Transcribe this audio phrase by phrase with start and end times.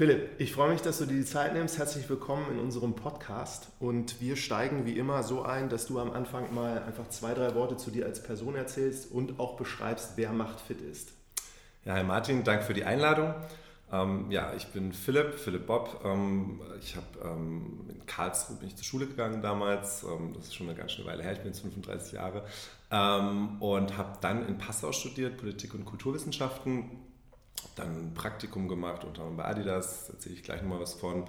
[0.00, 1.76] Philipp, ich freue mich, dass du dir die Zeit nimmst.
[1.76, 3.68] Herzlich willkommen in unserem Podcast.
[3.80, 7.54] Und wir steigen wie immer so ein, dass du am Anfang mal einfach zwei, drei
[7.54, 11.12] Worte zu dir als Person erzählst und auch beschreibst, wer Macht fit ist.
[11.84, 13.34] Ja, Herr Martin, danke für die Einladung.
[13.92, 16.00] Ähm, ja, ich bin Philipp, Philipp Bob.
[16.02, 20.02] Ähm, ich habe ähm, in Karlsruhe bin ich zur Schule gegangen damals.
[20.04, 21.32] Ähm, das ist schon eine ganz schöne Weile her.
[21.32, 22.46] Ich bin jetzt 35 Jahre
[22.90, 27.09] ähm, und habe dann in Passau studiert, Politik und Kulturwissenschaften
[27.80, 31.24] dann ein Praktikum gemacht, unter anderem bei Adidas, da erzähle ich gleich nochmal was von,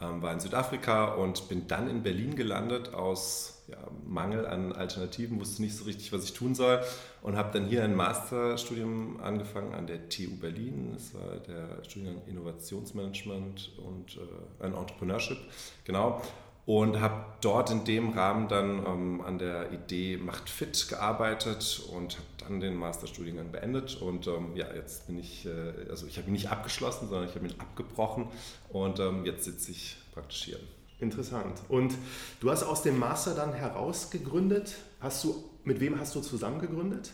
[0.00, 5.40] ähm, war in Südafrika und bin dann in Berlin gelandet aus ja, Mangel an Alternativen,
[5.40, 6.80] wusste nicht so richtig, was ich tun soll
[7.22, 10.92] und habe dann hier ein Masterstudium angefangen an der TU Berlin.
[10.94, 15.38] Das war der Studiengang Innovationsmanagement und äh, Entrepreneurship,
[15.84, 16.22] genau
[16.66, 22.16] und habe dort in dem Rahmen dann ähm, an der Idee Macht Fit gearbeitet und
[22.16, 26.28] habe dann den Masterstudiengang beendet und ähm, ja, jetzt bin ich, äh, also ich habe
[26.28, 28.26] ihn nicht abgeschlossen, sondern ich habe ihn abgebrochen
[28.68, 30.58] und ähm, jetzt sitze ich praktisch hier.
[30.98, 31.60] Interessant.
[31.68, 31.94] Und
[32.40, 34.76] du hast aus dem Master dann heraus gegründet.
[35.00, 37.12] Hast du, mit wem hast du zusammen gegründet?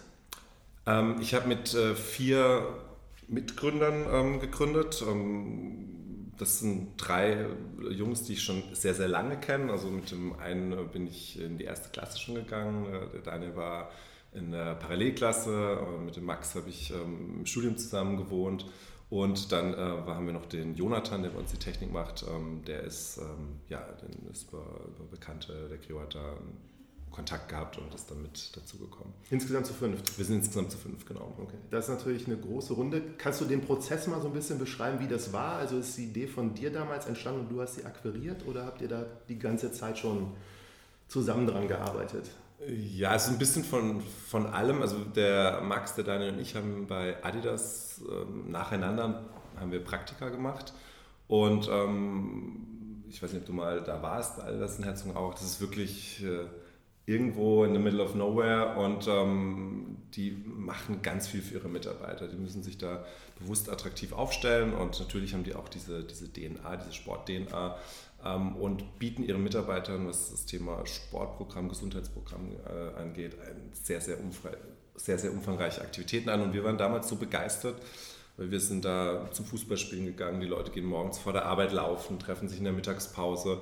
[0.87, 2.64] Ähm, ich habe mit äh, vier
[3.28, 5.91] Mitgründern ähm, gegründet ähm,
[6.42, 7.46] das sind drei
[7.90, 9.70] Jungs, die ich schon sehr, sehr lange kenne.
[9.70, 12.86] Also mit dem einen bin ich in die erste Klasse schon gegangen.
[13.12, 13.90] Der Daniel war
[14.34, 15.78] in der Parallelklasse.
[16.04, 18.66] Mit dem Max habe ich ähm, im Studium zusammen gewohnt.
[19.08, 22.24] Und dann äh, haben wir noch den Jonathan, der bei uns die Technik macht.
[22.28, 26.38] Ähm, der ist, ähm, ja, den ist über, über Bekannte, der da
[27.12, 29.12] Kontakt gehabt und ist dann mit dazugekommen.
[29.31, 30.00] Insgesamt zu fünf?
[30.17, 31.34] Wir sind insgesamt zu fünf, genau.
[31.39, 31.56] Okay.
[31.71, 33.03] Das ist natürlich eine große Runde.
[33.19, 35.56] Kannst du den Prozess mal so ein bisschen beschreiben, wie das war?
[35.56, 38.81] Also ist die Idee von dir damals entstanden und du hast sie akquiriert oder habt
[38.81, 40.33] ihr da die ganze Zeit schon
[41.06, 42.31] zusammen dran gearbeitet?
[42.67, 44.83] Ja, es ist ein bisschen von, von allem.
[44.83, 49.25] Also der Max, der Daniel und ich haben bei Adidas ähm, nacheinander
[49.56, 50.73] haben wir Praktika gemacht
[51.29, 55.34] und ähm, ich weiß nicht, ob du mal da warst Adidas in Herzogenaurach.
[55.34, 56.47] Das ist wirklich äh,
[57.04, 62.28] irgendwo in the middle of nowhere und ähm, die machen ganz viel für ihre Mitarbeiter.
[62.28, 63.04] Die müssen sich da
[63.40, 67.76] bewusst attraktiv aufstellen und natürlich haben die auch diese, diese DNA, diese Sport-DNA
[68.24, 73.36] ähm, und bieten ihren Mitarbeitern, was das Thema Sportprogramm, Gesundheitsprogramm äh, angeht,
[73.72, 74.19] sehr, sehr,
[74.94, 76.40] sehr, sehr umfangreiche Aktivitäten an.
[76.40, 77.82] Und wir waren damals so begeistert,
[78.36, 82.20] weil wir sind da zum Fußballspielen gegangen, die Leute gehen morgens vor der Arbeit laufen,
[82.20, 83.60] treffen sich in der Mittagspause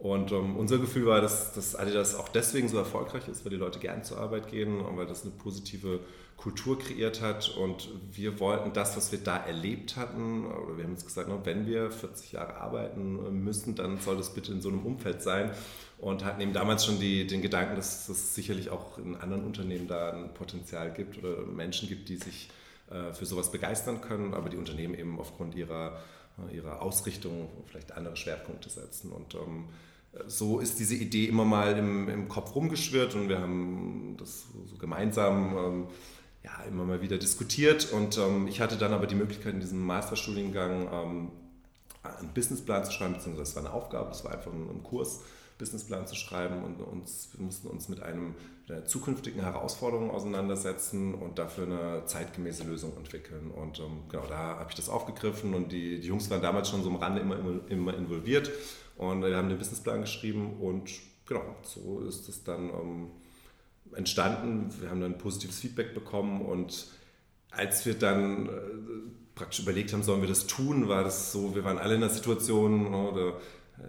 [0.00, 3.58] und ähm, unser Gefühl war, dass, dass Adidas auch deswegen so erfolgreich ist, weil die
[3.58, 6.00] Leute gern zur Arbeit gehen und weil das eine positive
[6.38, 7.54] Kultur kreiert hat.
[7.54, 11.66] Und wir wollten das, was wir da erlebt hatten, oder wir haben uns gesagt, wenn
[11.66, 15.50] wir 40 Jahre arbeiten müssen, dann soll das bitte in so einem Umfeld sein.
[15.98, 19.86] Und hatten eben damals schon die, den Gedanken, dass es sicherlich auch in anderen Unternehmen
[19.86, 22.48] da ein Potenzial gibt oder Menschen gibt, die sich
[22.90, 26.00] äh, für sowas begeistern können, aber die Unternehmen eben aufgrund ihrer,
[26.50, 29.12] ihrer Ausrichtung vielleicht andere Schwerpunkte setzen.
[29.12, 29.66] Und ähm,
[30.26, 34.76] so ist diese Idee immer mal im, im Kopf rumgeschwirrt und wir haben das so
[34.76, 35.86] gemeinsam ähm,
[36.42, 37.92] ja, immer mal wieder diskutiert.
[37.92, 41.30] Und ähm, ich hatte dann aber die Möglichkeit, in diesem Masterstudiengang ähm,
[42.02, 45.20] einen Businessplan zu schreiben, beziehungsweise das war eine Aufgabe, das war einfach ein, ein Kurs,
[45.58, 48.34] Businessplan zu schreiben und uns, wir mussten uns mit einem
[48.84, 53.50] zukünftigen Herausforderungen auseinandersetzen und dafür eine zeitgemäße Lösung entwickeln.
[53.50, 56.82] Und ähm, genau da habe ich das aufgegriffen und die, die Jungs waren damals schon
[56.82, 58.50] so am Rande immer, immer, immer involviert
[58.96, 60.90] und wir haben den Businessplan geschrieben und
[61.26, 63.10] genau, so ist es dann ähm,
[63.94, 64.70] entstanden.
[64.80, 66.86] Wir haben dann positives Feedback bekommen und
[67.50, 68.50] als wir dann äh,
[69.34, 72.10] praktisch überlegt haben, sollen wir das tun, war das so, wir waren alle in der
[72.10, 73.32] Situation, oder, äh,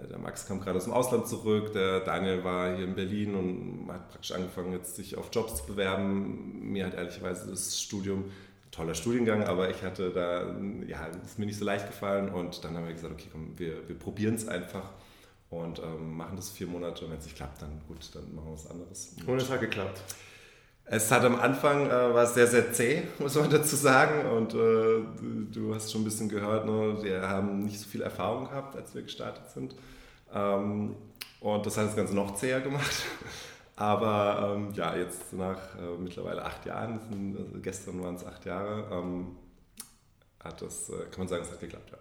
[0.10, 3.92] der Max kam gerade aus dem Ausland zurück, der Daniel war hier in Berlin und
[3.92, 6.72] hat praktisch angefangen, jetzt sich auf Jobs zu bewerben.
[6.72, 8.26] Mir hat ehrlicherweise das Studium
[8.72, 10.56] toller Studiengang, aber ich hatte da,
[10.88, 13.88] ja, ist mir nicht so leicht gefallen und dann haben wir gesagt, okay, komm, wir,
[13.88, 14.92] wir probieren es einfach
[15.50, 18.48] und ähm, machen das vier Monate und wenn es nicht klappt, dann gut, dann machen
[18.48, 19.16] wir was anderes.
[19.26, 20.02] Und es hat geklappt.
[20.94, 24.26] Es hat am Anfang, äh, war sehr, sehr zäh, muss man dazu sagen.
[24.30, 26.98] Und äh, du hast schon ein bisschen gehört, ne?
[27.02, 29.74] wir haben nicht so viel Erfahrung gehabt, als wir gestartet sind.
[30.34, 30.98] Ähm,
[31.40, 33.04] und das hat das Ganze noch zäher gemacht.
[33.78, 38.44] Aber ähm, ja, jetzt nach äh, mittlerweile acht Jahren, sind, also gestern waren es acht
[38.44, 39.38] Jahre, ähm,
[40.44, 41.98] hat das, äh, kann man sagen, es hat geklappt, ja.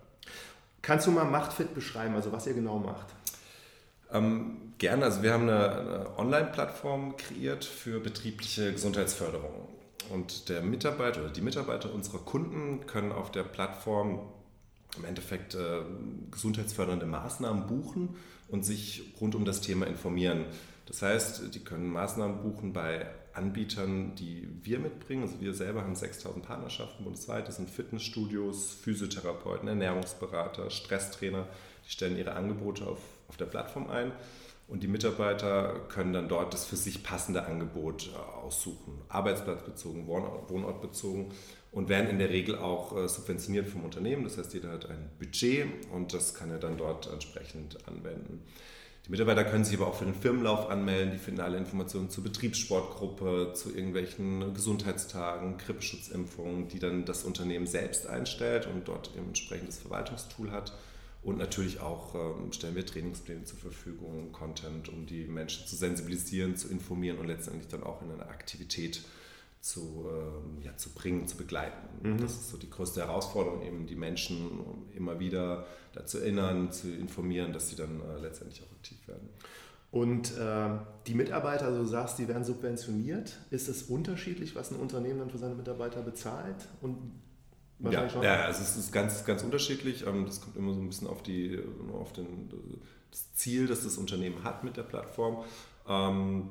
[0.82, 3.06] Kannst du mal Machtfit beschreiben, also was ihr genau macht?
[4.12, 9.68] Ähm, gerne, also wir haben eine, eine Online-Plattform kreiert für betriebliche Gesundheitsförderung.
[10.10, 14.20] Und der Mitarbeiter oder die Mitarbeiter unserer Kunden können auf der Plattform
[14.96, 15.82] im Endeffekt äh,
[16.30, 18.16] gesundheitsfördernde Maßnahmen buchen
[18.48, 20.46] und sich rund um das Thema informieren.
[20.86, 25.22] Das heißt, die können Maßnahmen buchen bei Anbietern, die wir mitbringen.
[25.22, 27.46] Also wir selber haben 6000 Partnerschaften bundesweit.
[27.46, 31.46] Das sind Fitnessstudios, Physiotherapeuten, Ernährungsberater, Stresstrainer.
[31.86, 32.98] Die stellen ihre Angebote auf,
[33.30, 34.12] auf der Plattform ein.
[34.68, 39.00] Und die Mitarbeiter können dann dort das für sich passende Angebot äh, aussuchen.
[39.08, 41.32] Arbeitsplatzbezogen, wohnortbezogen
[41.72, 44.22] und werden in der Regel auch äh, subventioniert vom Unternehmen.
[44.22, 48.44] Das heißt, jeder hat ein Budget und das kann er dann dort entsprechend anwenden.
[49.06, 51.10] Die Mitarbeiter können sich aber auch für den Firmenlauf anmelden.
[51.12, 58.06] Die finden alle Informationen zur Betriebssportgruppe, zu irgendwelchen Gesundheitstagen, Grippeschutzimpfungen, die dann das Unternehmen selbst
[58.06, 60.74] einstellt und dort eben entsprechendes Verwaltungstool hat.
[61.22, 66.56] Und natürlich auch ähm, stellen wir Trainingspläne zur Verfügung, Content, um die Menschen zu sensibilisieren,
[66.56, 69.02] zu informieren und letztendlich dann auch in eine Aktivität
[69.60, 71.88] zu, ähm, ja, zu bringen, zu begleiten.
[72.02, 72.20] Mhm.
[72.22, 77.52] Das ist so die größte Herausforderung, eben die Menschen immer wieder dazu erinnern, zu informieren,
[77.52, 79.28] dass sie dann äh, letztendlich auch aktiv werden.
[79.90, 80.70] Und äh,
[81.06, 83.36] die Mitarbeiter, also du sagst, die werden subventioniert.
[83.50, 86.68] Ist es unterschiedlich, was ein Unternehmen dann für seine Mitarbeiter bezahlt?
[86.80, 86.96] Und
[87.90, 90.06] ja, ja, also es ist ganz, ganz unterschiedlich.
[90.06, 91.58] Ähm, das kommt immer so ein bisschen auf, die,
[91.92, 92.50] auf den,
[93.10, 95.44] das Ziel, das das Unternehmen hat mit der Plattform.
[95.88, 96.50] Ähm,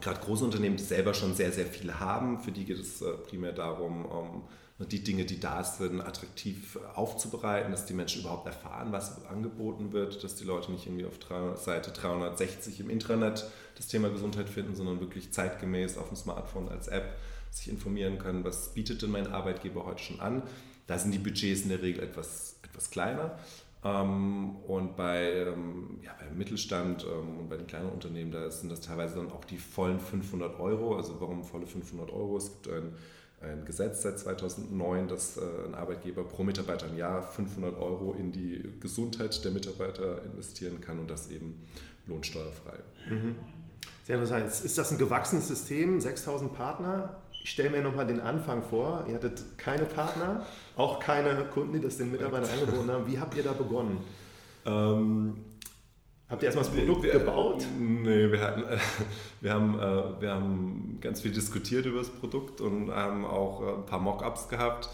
[0.00, 3.12] Gerade große Unternehmen, die selber schon sehr, sehr viel haben, für die geht es äh,
[3.12, 4.42] primär darum, ähm,
[4.78, 10.22] die Dinge, die da sind, attraktiv aufzubereiten, dass die Menschen überhaupt erfahren, was angeboten wird,
[10.22, 11.18] dass die Leute nicht irgendwie auf
[11.58, 16.88] Seite 360 im Intranet das Thema Gesundheit finden, sondern wirklich zeitgemäß auf dem Smartphone als
[16.88, 17.16] App
[17.50, 20.42] sich informieren können, was bietet denn mein Arbeitgeber heute schon an.
[20.86, 23.38] Da sind die Budgets in der Regel etwas, etwas kleiner.
[23.84, 28.70] Ähm, und bei, ähm, ja, beim Mittelstand ähm, und bei den kleinen Unternehmen, da sind
[28.70, 30.96] das teilweise dann auch die vollen 500 Euro.
[30.96, 32.36] Also warum volle 500 Euro?
[32.36, 32.94] Es gibt ein,
[33.42, 38.32] ein Gesetz seit 2009, dass äh, ein Arbeitgeber pro Mitarbeiter im Jahr 500 Euro in
[38.32, 41.66] die Gesundheit der Mitarbeiter investieren kann und das eben
[42.06, 42.78] lohnsteuerfrei.
[43.08, 43.36] Mhm.
[44.04, 44.46] Sehr interessant.
[44.46, 46.00] Ist das ein gewachsenes System?
[46.00, 47.16] 6000 Partner?
[47.46, 49.04] Ich stelle mir nochmal den Anfang vor.
[49.06, 50.44] Ihr hattet keine Partner,
[50.74, 53.06] auch keine Kunden, die das den Mitarbeitern angeboten haben.
[53.06, 53.98] Wie habt ihr da begonnen?
[54.64, 55.36] Ähm,
[56.28, 57.64] habt ihr erstmal das Produkt wir, gebaut?
[57.78, 58.64] Nee, wir, hatten,
[59.40, 63.74] wir, haben, äh, wir haben ganz viel diskutiert über das Produkt und haben auch äh,
[63.74, 64.88] ein paar Mockups gehabt.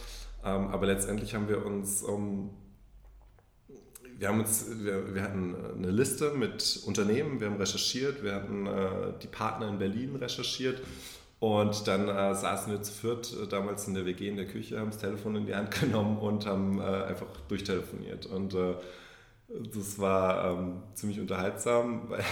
[0.44, 2.02] Ähm, aber letztendlich haben wir uns...
[2.02, 2.50] Um,
[4.18, 8.66] wir, haben uns, wir, wir, hatten eine Liste mit Unternehmen, wir haben recherchiert, wir hatten
[8.66, 10.82] äh, die Partner in Berlin recherchiert
[11.42, 14.78] und dann äh, saßen wir zu viert äh, damals in der WG in der Küche,
[14.78, 18.26] haben das Telefon in die Hand genommen und haben äh, einfach durchtelefoniert.
[18.26, 18.74] Und äh,
[19.48, 22.22] das war ähm, ziemlich unterhaltsam, weil,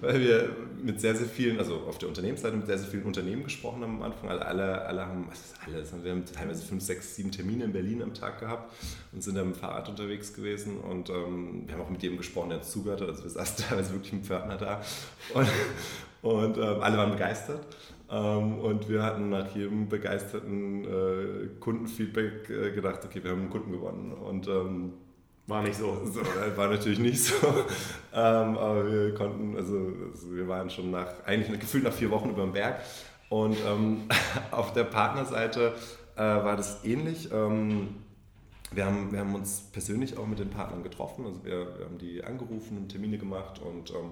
[0.00, 3.44] weil wir mit sehr, sehr vielen, also auf der Unternehmensseite mit sehr, sehr vielen Unternehmen
[3.44, 4.30] gesprochen haben am Anfang.
[4.30, 5.92] Alle, alle, alle haben, was ist alles?
[6.02, 8.72] Wir haben teilweise fünf, sechs, sieben Termine in Berlin am Tag gehabt
[9.12, 10.78] und sind dann mit dem Fahrrad unterwegs gewesen.
[10.78, 13.08] Und ähm, wir haben auch mit jedem gesprochen, der uns zugehört hat.
[13.08, 14.80] Also wir saßen teilweise wirklich mit Pförtner da.
[15.34, 15.48] Und,
[16.22, 17.60] und ähm, alle waren begeistert.
[18.10, 23.50] Ähm, und wir hatten nach jedem begeisterten äh, Kundenfeedback äh, gedacht, okay, wir haben einen
[23.50, 24.12] Kunden gewonnen.
[24.12, 24.92] Und ähm,
[25.46, 26.00] war nicht so.
[26.04, 26.20] so.
[26.20, 27.34] Äh, war natürlich nicht so.
[28.14, 32.30] ähm, aber wir konnten, also, also, wir waren schon nach, eigentlich gefühlt nach vier Wochen
[32.30, 32.80] über dem Berg.
[33.28, 34.02] Und ähm,
[34.50, 35.74] auf der Partnerseite
[36.16, 37.30] äh, war das ähnlich.
[37.32, 37.96] Ähm,
[38.70, 41.26] wir haben, wir haben uns persönlich auch mit den Partnern getroffen.
[41.26, 44.10] Also wir, wir haben die angerufen und Termine gemacht und ähm,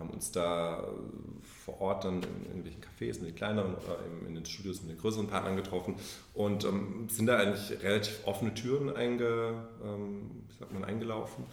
[0.00, 0.82] haben uns da
[1.64, 4.98] vor Ort dann in irgendwelchen Cafés, in den kleineren oder in den Studios mit den
[4.98, 5.94] größeren Partnern getroffen
[6.34, 9.54] und ähm, sind da eigentlich relativ offene Türen einge,
[9.84, 10.30] ähm,
[10.72, 11.44] man, eingelaufen,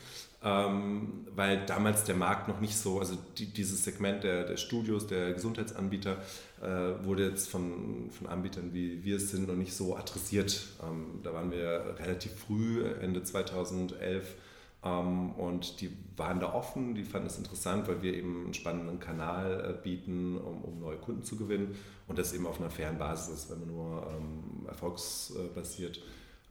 [0.44, 5.08] ähm, weil damals der Markt noch nicht so, also die, dieses Segment der, der Studios,
[5.08, 6.18] der Gesundheitsanbieter
[6.62, 10.68] äh, wurde jetzt von, von Anbietern wie wir es sind noch nicht so adressiert.
[10.84, 14.47] Ähm, da waren wir relativ früh, Ende 2011 ähm,
[14.96, 19.76] und die waren da offen, die fanden es interessant, weil wir eben einen spannenden Kanal
[19.78, 21.76] äh, bieten, um, um, neue Kunden zu gewinnen.
[22.08, 26.02] Und das eben auf einer fairen Basis ist, wenn man nur ähm, erfolgsbasiert.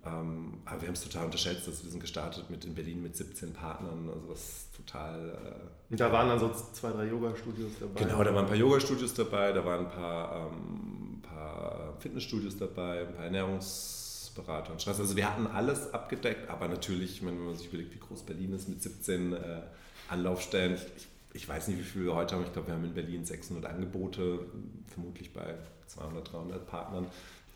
[0.04, 3.16] Ähm, aber wir haben es total unterschätzt, dass wir sind gestartet mit in Berlin mit
[3.16, 5.68] 17 Partnern, also was total.
[5.90, 8.04] Äh, da waren dann so zwei, drei Yoga-Studios dabei.
[8.04, 13.00] Genau, da waren ein paar Yoga-Studios dabei, da waren ein paar, ähm, paar Fitnessstudios dabei,
[13.00, 14.05] ein paar Ernährungs-
[14.36, 15.00] Berater und Stress.
[15.00, 18.68] Also wir hatten alles abgedeckt, aber natürlich, wenn man sich überlegt, wie groß Berlin ist
[18.68, 19.62] mit 17 äh,
[20.08, 22.44] Anlaufstellen, ich, ich, weiß nicht, wie viele wir heute haben.
[22.44, 24.40] Ich glaube, wir haben in Berlin 600 Angebote,
[24.88, 25.54] vermutlich bei
[25.88, 27.06] 200, 300 Partnern.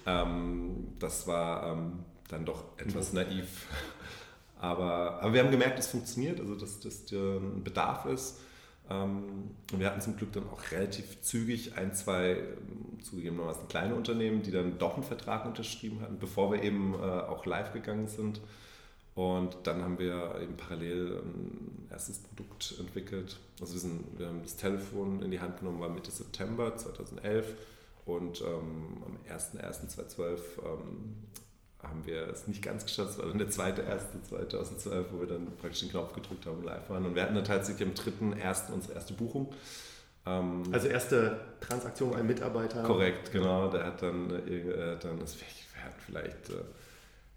[0.06, 3.66] Ähm, das war, ähm, dann doch etwas naiv.
[4.62, 8.40] Aber, aber wir haben gemerkt, es funktioniert, also dass das ein Bedarf ist.
[8.90, 13.94] Ähm, und wir hatten zum Glück dann auch relativ zügig ein, zwei ähm, zugegebenermaßen kleine
[13.94, 18.09] Unternehmen, die dann doch einen Vertrag unterschrieben hatten, bevor wir eben äh, auch live gegangen
[18.09, 18.40] sind.
[19.14, 23.38] Und dann haben wir eben parallel ein erstes Produkt entwickelt.
[23.61, 27.54] Also wir, sind, wir haben das Telefon in die Hand genommen, war Mitte September 2011
[28.06, 31.16] und ähm, am 01.01.2012 ähm,
[31.82, 33.10] haben wir es nicht ganz geschafft.
[33.10, 36.58] Es war dann der zweite, erste 2012, wo wir dann praktisch den Knopf gedrückt haben
[36.58, 37.06] und live waren.
[37.06, 39.52] Und wir hatten dann tatsächlich am dritten, ersten unsere erste Buchung.
[40.26, 42.82] Ähm, also erste Transaktion, ein Mitarbeiter.
[42.82, 43.68] Korrekt, genau.
[43.70, 46.62] Der hat dann, äh, dann das, wir hatten vielleicht, äh,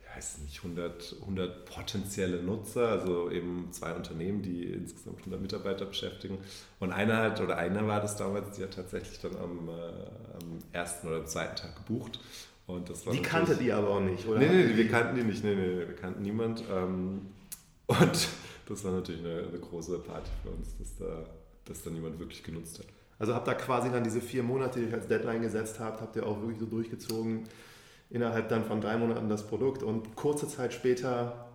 [0.02, 5.86] ich weiß nicht, 100, 100 potenzielle Nutzer, also eben zwei Unternehmen, die insgesamt 100 Mitarbeiter
[5.86, 6.38] beschäftigen.
[6.80, 10.60] Und einer hat, oder einer war das damals, die hat tatsächlich dann am, äh, am
[10.74, 12.20] ersten oder zweiten Tag gebucht.
[12.66, 14.40] Und das war die kannte die aber auch nicht, oder?
[14.40, 15.44] Nee, nee, wir kannten die nicht.
[15.44, 16.64] Nee, nee, wir kannten niemand.
[16.72, 17.22] Ähm,
[17.88, 18.28] und
[18.68, 21.26] das war natürlich eine, eine große Party für uns, dass da,
[21.66, 22.86] dass da niemand wirklich genutzt hat.
[23.20, 26.16] Also habt ihr quasi dann diese vier Monate, die ihr als Deadline gesetzt habt, habt
[26.16, 27.44] ihr auch wirklich so durchgezogen,
[28.10, 31.50] innerhalb dann von drei Monaten das Produkt und kurze Zeit später.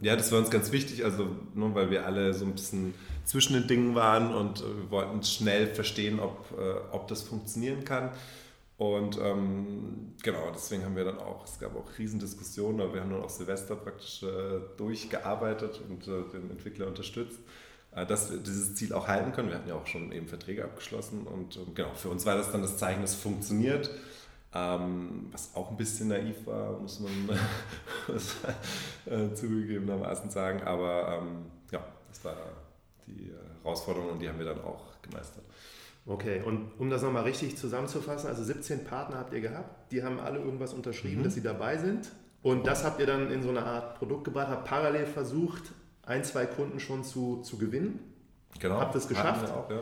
[0.00, 2.94] Ja, das war uns ganz wichtig, also nur weil wir alle so ein bisschen
[3.24, 7.84] zwischen den Dingen waren und äh, wir wollten schnell verstehen, ob, äh, ob das funktionieren
[7.84, 8.10] kann.
[8.76, 13.10] Und ähm, genau, deswegen haben wir dann auch, es gab auch Riesendiskussionen, aber wir haben
[13.10, 17.38] dann auch Silvester praktisch äh, durchgearbeitet und äh, den Entwickler unterstützt,
[17.94, 19.50] äh, dass wir dieses Ziel auch halten können.
[19.50, 22.50] Wir hatten ja auch schon eben Verträge abgeschlossen und ähm, genau, für uns war das
[22.50, 23.90] dann das Zeichen, es funktioniert.
[24.52, 27.12] Ähm, was auch ein bisschen naiv war, muss man
[29.06, 32.36] äh, zugegebenermaßen sagen, aber ähm, ja, das war
[33.06, 35.44] die Herausforderung und die haben wir dann auch gemeistert.
[36.06, 40.20] Okay, und um das nochmal richtig zusammenzufassen, also 17 Partner habt ihr gehabt, die haben
[40.20, 41.24] alle irgendwas unterschrieben, mhm.
[41.24, 42.10] dass sie dabei sind.
[42.42, 46.22] Und das habt ihr dann in so eine Art Produkt gebracht, habt parallel versucht, ein,
[46.24, 48.00] zwei Kunden schon zu, zu gewinnen.
[48.60, 48.80] Genau.
[48.80, 49.50] Habt es geschafft.
[49.50, 49.80] Auch, ja.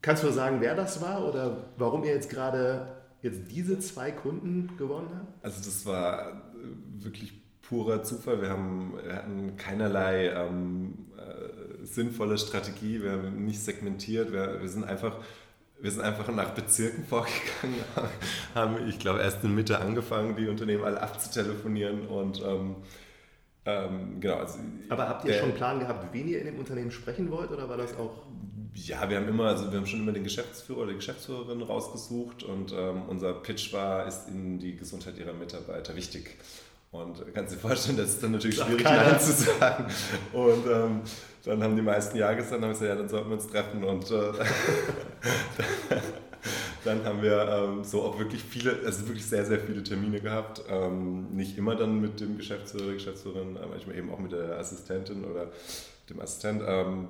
[0.00, 2.88] Kannst du sagen, wer das war oder warum ihr jetzt gerade
[3.20, 5.44] jetzt diese zwei Kunden gewonnen habt?
[5.44, 6.42] Also das war
[6.98, 8.40] wirklich purer Zufall.
[8.40, 14.68] Wir, haben, wir hatten keinerlei ähm, äh, sinnvolle Strategie, wir haben nicht segmentiert, wir, wir
[14.68, 15.16] sind einfach
[15.80, 17.82] wir sind einfach nach Bezirken vorgegangen,
[18.54, 22.76] haben, ich glaube, erst in Mitte angefangen, die Unternehmen alle abzutelefonieren und ähm,
[23.64, 24.36] ähm, genau.
[24.36, 24.58] Also,
[24.88, 27.50] Aber habt ihr der, schon einen Plan gehabt, wen ihr in dem Unternehmen sprechen wollt
[27.50, 28.22] oder war das auch?
[28.74, 32.42] Ja, wir haben immer, also wir haben schon immer den Geschäftsführer oder die Geschäftsführerin rausgesucht
[32.42, 36.38] und ähm, unser Pitch war, ist Ihnen die Gesundheit Ihrer Mitarbeiter wichtig?
[36.90, 39.86] Und kannst dir vorstellen, das ist dann natürlich schwierig, Nein zu sagen.
[40.32, 41.00] Und ähm,
[41.44, 43.84] dann haben die meisten Ja gesagt, dann haben gesagt, ja, dann sollten wir uns treffen.
[43.84, 44.32] Und äh,
[46.84, 50.62] dann haben wir ähm, so auch wirklich viele, also wirklich sehr, sehr viele Termine gehabt.
[50.68, 55.48] Ähm, nicht immer dann mit dem Geschäftsführer, Geschäftsführerin, manchmal eben auch mit der Assistentin oder
[56.08, 56.62] dem Assistent.
[56.66, 57.08] Ähm,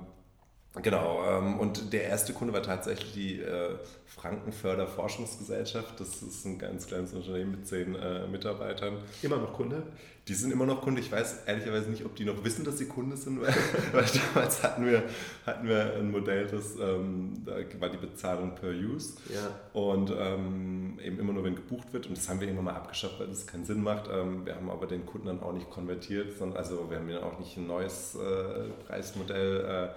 [0.81, 3.75] Genau, ähm, und der erste Kunde war tatsächlich die äh,
[4.07, 5.99] Frankenförder Forschungsgesellschaft.
[5.99, 8.97] Das ist ein ganz kleines Unternehmen mit zehn äh, Mitarbeitern.
[9.21, 9.83] Immer noch Kunde?
[10.27, 11.01] Die sind immer noch Kunde.
[11.01, 13.53] Ich weiß ehrlicherweise nicht, ob die noch wissen, dass sie Kunde sind, weil,
[13.91, 15.03] weil damals hatten wir,
[15.45, 19.15] hatten wir ein Modell, das ähm, da war die Bezahlung per Use.
[19.33, 19.49] Ja.
[19.73, 22.07] Und ähm, eben immer nur, wenn gebucht wird.
[22.07, 24.09] Und das haben wir irgendwann mal abgeschafft, weil das keinen Sinn macht.
[24.11, 27.21] Ähm, wir haben aber den Kunden dann auch nicht konvertiert, sondern also wir haben ja
[27.21, 29.93] auch nicht ein neues äh, Preismodell äh,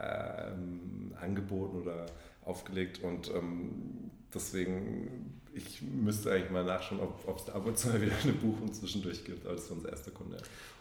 [0.00, 2.06] ähm, angeboten oder
[2.44, 7.88] aufgelegt und ähm, deswegen, ich müsste eigentlich mal nachschauen, ob es da ab und zu
[7.88, 10.38] mal wieder eine Buchung zwischendurch gibt, aber das ist unser erster Kunde.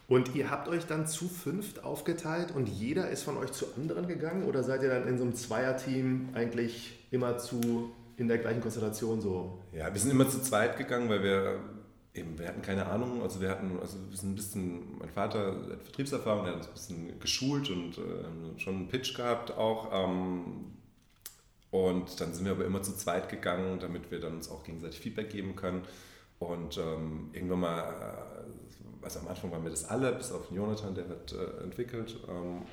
[0.08, 4.08] Und ihr habt euch dann zu fünft aufgeteilt und jeder ist von euch zu anderen
[4.08, 8.62] gegangen oder seid ihr dann in so einem Zweierteam eigentlich immer zu in der gleichen
[8.62, 9.60] Konstellation so?
[9.72, 11.60] Ja, wir sind immer zu zweit gegangen, weil wir
[12.14, 15.56] eben, wir hatten keine Ahnung, also wir hatten, also wir sind ein bisschen, mein Vater
[15.72, 19.90] hat Vertriebserfahrung, der hat uns ein bisschen geschult und äh, schon einen Pitch gehabt auch.
[19.94, 20.79] Ähm,
[21.72, 25.00] und dann sind wir aber immer zu zweit gegangen, damit wir dann uns auch gegenseitig
[25.00, 25.84] Feedback geben können.
[26.40, 30.96] Und ähm, irgendwann mal, äh, also am Anfang waren wir das alle, bis auf Jonathan,
[30.96, 32.18] der wird äh, entwickelt.
[32.28, 32.64] Ähm,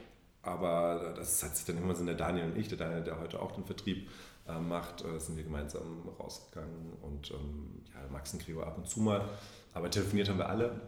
[0.43, 3.43] aber das hat sich dann immer so der Daniel und ich, der Daniel, der heute
[3.43, 4.09] auch den Vertrieb
[4.49, 8.89] äh, macht, äh, sind wir gemeinsam rausgegangen und ähm, ja, Max und Gregor ab und
[8.89, 9.29] zu mal.
[9.75, 10.81] Aber telefoniert haben wir alle,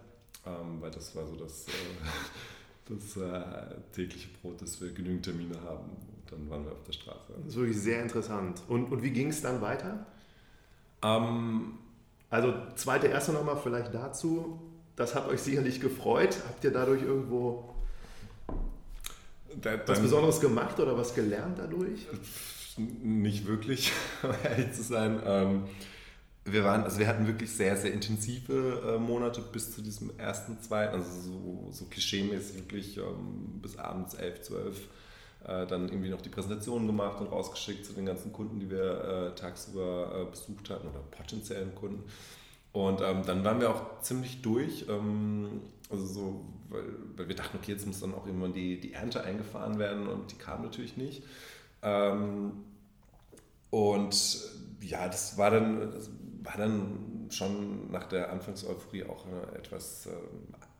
[0.46, 1.70] ähm, weil das war so das, äh,
[2.94, 5.90] das äh, tägliche Brot, dass wir genügend Termine haben.
[6.30, 7.32] Dann waren wir auf der Straße.
[7.38, 8.62] Das ist wirklich sehr interessant.
[8.68, 10.06] Und, und wie ging es dann weiter?
[11.02, 11.78] Ähm,
[12.30, 14.60] also zweite, erste nochmal vielleicht dazu.
[14.96, 16.36] Das hat euch sicherlich gefreut.
[16.48, 17.74] Habt ihr dadurch irgendwo
[19.86, 22.06] was Besonderes gemacht oder was gelernt dadurch?
[22.76, 23.92] Nicht wirklich,
[24.22, 25.20] um ehrlich zu sein.
[25.24, 25.64] Ähm,
[26.44, 30.60] wir waren, also wir hatten wirklich sehr, sehr intensive äh, Monate bis zu diesem ersten,
[30.60, 34.88] zweiten, also so, so klischeemäßig wirklich ähm, bis abends 11, 12
[35.44, 39.32] äh, dann irgendwie noch die Präsentationen gemacht und rausgeschickt zu den ganzen Kunden, die wir
[39.32, 42.04] äh, tagsüber äh, besucht hatten oder potenziellen Kunden.
[42.72, 46.84] Und ähm, dann waren wir auch ziemlich durch, ähm, also so, weil,
[47.16, 50.30] weil, wir dachten, okay, jetzt muss dann auch irgendwann die, die Ernte eingefahren werden und
[50.30, 51.22] die kam natürlich nicht.
[51.82, 52.64] Ähm,
[53.70, 54.38] und
[54.80, 56.10] ja, das war dann, das
[56.42, 60.10] war dann schon nach der Anfangseuphorie auch eine etwas äh,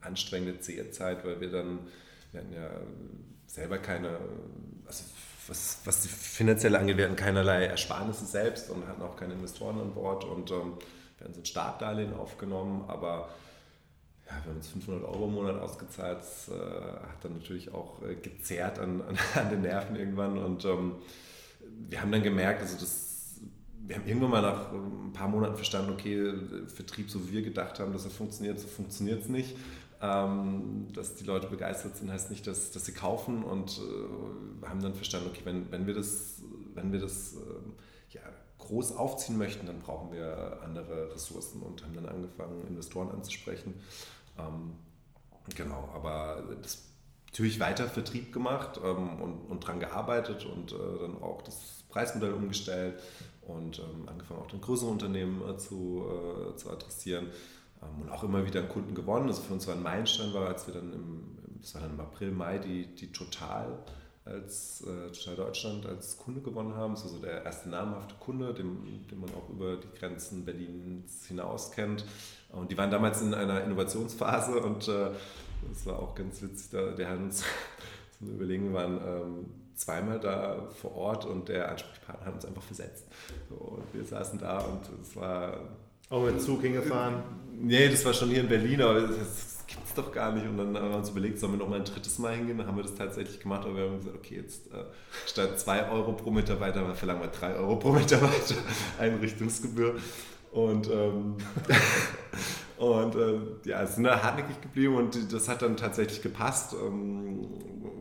[0.01, 1.81] anstrengende zähe Zeit, weil wir dann,
[2.33, 2.71] wir hatten ja
[3.49, 4.19] selber keine,
[4.87, 5.05] also
[5.49, 9.81] was, was die finanzielle angeht, wir hatten keinerlei Ersparnisse selbst und hatten auch keine Investoren
[9.81, 10.75] an Bord und ähm,
[11.17, 13.31] wir haben so ein Startdarlehen aufgenommen, aber
[14.27, 18.03] ja, wir haben uns 500 Euro im Monat ausgezahlt, das äh, hat dann natürlich auch
[18.03, 20.97] äh, gezerrt an, an, an, den Nerven irgendwann und ähm,
[21.89, 23.09] wir haben dann gemerkt, also das
[23.89, 26.35] wir haben irgendwann mal nach ein paar Monaten verstanden, okay,
[26.67, 29.57] Vertrieb, so wie wir gedacht haben, dass er funktioniert, so funktioniert es nicht.
[30.01, 34.81] Ähm, dass die Leute begeistert sind, heißt nicht, dass, dass sie kaufen und äh, haben
[34.81, 36.41] dann verstanden, okay, wenn, wenn wir das,
[36.75, 38.21] wenn wir das äh, ja,
[38.59, 43.75] groß aufziehen möchten, dann brauchen wir andere Ressourcen und haben dann angefangen, Investoren anzusprechen.
[44.39, 44.75] Ähm,
[45.57, 46.85] genau, aber das
[47.27, 52.35] natürlich weiter Vertrieb gemacht ähm, und, und dran gearbeitet und äh, dann auch das Preismodell
[52.35, 53.01] umgestellt
[53.43, 57.31] und ähm, angefangen auch dann größere Unternehmen äh, zu, äh, zu adressieren
[57.81, 59.29] und auch immer wieder Kunden gewonnen.
[59.29, 61.39] Also für uns war ein Meilenstein war, als wir dann im,
[61.73, 63.79] war dann im April, Mai die, die Total
[64.25, 66.95] als äh, Total Deutschland als Kunde gewonnen haben.
[66.95, 71.27] Das ist also der erste namhafte Kunde, den, den man auch über die Grenzen Berlins
[71.27, 72.05] hinaus kennt.
[72.51, 75.11] Und die waren damals in einer Innovationsphase und äh,
[75.69, 76.71] das war auch ganz witzig.
[76.71, 77.45] Da, der hat uns
[78.19, 83.07] zum Überlegen, waren ähm, zweimal da vor Ort und der Ansprechpartner hat uns einfach versetzt.
[83.49, 85.61] So, und wir saßen da und es war.
[86.11, 87.23] Auch mit Zug hingefahren?
[87.61, 90.47] Nee, das war schon hier in Berlin, aber das gibt es doch gar nicht.
[90.47, 92.59] Und dann haben wir uns überlegt, sollen wir noch mal ein drittes Mal hingehen?
[92.59, 94.85] Dann haben wir das tatsächlich gemacht, aber wir haben gesagt, okay, jetzt äh,
[95.27, 98.55] statt 2 Euro pro Mitarbeiter verlangen wir 3 Euro pro Mitarbeiter
[98.99, 99.97] Einrichtungsgebühr.
[100.53, 101.37] Und ähm,
[102.79, 106.75] Und äh, ja, sind da hartnäckig geblieben und das hat dann tatsächlich gepasst.
[106.75, 107.49] Ähm,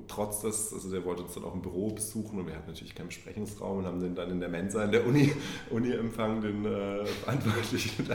[0.07, 2.95] trotz des, also der wollte uns dann auch im Büro besuchen und wir hatten natürlich
[2.95, 5.33] keinen Besprechungsraum und haben den dann in der Mensa in der Uni,
[5.69, 8.07] Uni empfangen, den äh, Verantwortlichen.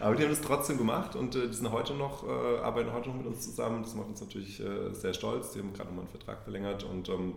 [0.00, 3.08] Aber die haben das trotzdem gemacht und äh, die sind heute noch, äh, arbeiten heute
[3.08, 3.82] noch mit uns zusammen.
[3.82, 5.52] Das macht uns natürlich äh, sehr stolz.
[5.52, 7.34] Die haben gerade nochmal einen Vertrag verlängert und ähm,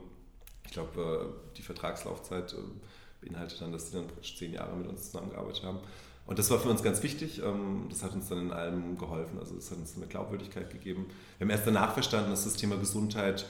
[0.65, 2.57] ich glaube, äh, die Vertragslaufzeit äh,
[3.21, 5.79] beinhaltet dann, dass die dann praktisch zehn Jahre mit uns zusammengearbeitet haben.
[6.29, 7.41] Und das war für uns ganz wichtig.
[7.43, 9.39] Ähm, das hat uns dann in allem geholfen.
[9.39, 11.07] Also es hat uns eine Glaubwürdigkeit gegeben.
[11.37, 13.47] Wir haben erst danach verstanden, dass das Thema Gesundheit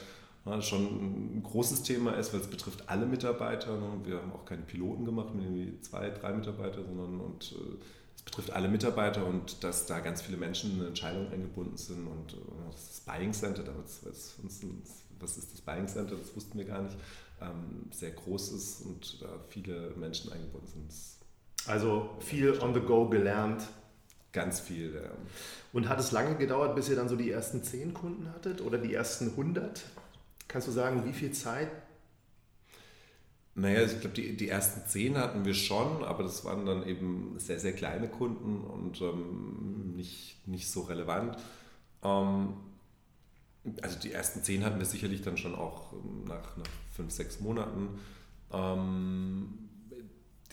[0.62, 3.78] schon ein großes Thema ist, weil es betrifft alle Mitarbeiter.
[3.78, 4.02] Ne?
[4.04, 7.84] Wir haben auch keine Piloten gemacht mit irgendwie zwei, drei Mitarbeitern, sondern und äh,
[8.16, 12.34] es betrifft alle Mitarbeiter und dass da ganz viele Menschen in Entscheidungen eingebunden sind und
[12.34, 16.98] äh, das Buying Center, damals, was ist das Buying Center, das wussten wir gar nicht,
[17.42, 20.92] ähm, sehr groß ist und da viele Menschen eingebunden sind.
[21.68, 23.68] Also viel on the go gelernt.
[24.32, 24.94] Ganz viel.
[24.94, 25.10] Ja.
[25.74, 28.78] Und hat es lange gedauert, bis ihr dann so die ersten 10 Kunden hattet oder
[28.78, 29.84] die ersten 100?
[30.50, 31.70] Kannst du sagen, wie viel Zeit?
[33.56, 37.36] Naja, ich glaube, die, die ersten 10 hatten wir schon, aber das waren dann eben
[37.38, 41.38] sehr, sehr kleine Kunden und ähm, nicht, nicht so relevant.
[42.04, 42.56] Ähm,
[43.82, 45.94] also die ersten 10 hatten wir sicherlich dann schon auch
[46.26, 48.00] nach, nach fünf, sechs Monaten.
[48.52, 49.70] Ähm,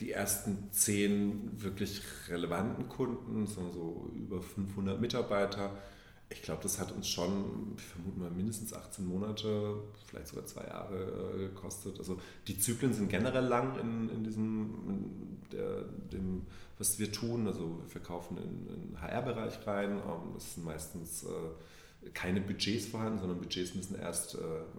[0.01, 5.71] die ersten zehn wirklich relevanten Kunden, so über 500 Mitarbeiter.
[6.29, 10.65] Ich glaube, das hat uns schon, ich vermute mal, mindestens 18 Monate, vielleicht sogar zwei
[10.65, 11.99] Jahre äh, gekostet.
[11.99, 16.47] Also die Zyklen sind generell lang in, in diesem, in der, dem,
[16.79, 17.47] was wir tun.
[17.47, 19.93] Also wir verkaufen in den HR-Bereich rein.
[19.93, 24.39] Ähm, das sind meistens äh, keine Budgets vorhanden, sondern Budgets müssen erst äh,